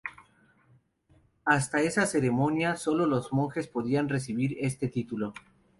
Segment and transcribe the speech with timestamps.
[1.45, 5.31] Hasta esta ceremonia solo los monjes podían recibir este título.